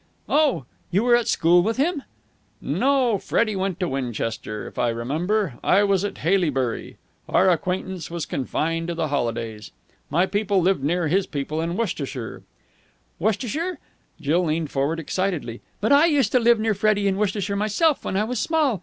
"Oh, 0.27 0.65
you 0.89 1.03
were 1.03 1.15
at 1.15 1.27
school 1.27 1.61
with 1.61 1.77
him?" 1.77 2.01
"No. 2.59 3.19
Freddie 3.19 3.55
went 3.55 3.79
to 3.79 3.87
Winchester, 3.87 4.65
if 4.65 4.79
I 4.79 4.89
remember. 4.89 5.59
I 5.63 5.83
was 5.83 6.03
at 6.03 6.15
Haileybury. 6.23 6.97
Our 7.29 7.51
acquaintance 7.51 8.09
was 8.09 8.25
confined 8.25 8.87
to 8.87 8.95
the 8.95 9.09
holidays. 9.09 9.69
My 10.09 10.25
people 10.25 10.59
lived 10.59 10.83
near 10.83 11.07
his 11.07 11.27
people 11.27 11.61
in 11.61 11.77
Worcestershire." 11.77 12.41
"Worcestershire!" 13.19 13.77
Jill 14.19 14.43
leaned 14.45 14.71
forward 14.71 14.99
excitedly. 14.99 15.61
"But 15.81 15.91
I 15.91 16.07
used 16.07 16.31
to 16.31 16.39
live 16.39 16.59
near 16.59 16.73
Freddie 16.73 17.07
in 17.07 17.17
Worcestershire 17.17 17.55
myself 17.55 18.03
when 18.03 18.17
I 18.17 18.23
was 18.23 18.39
small. 18.39 18.79